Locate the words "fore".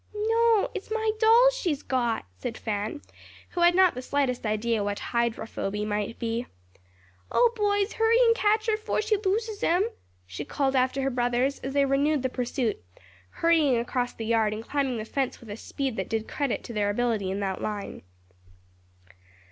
8.77-9.03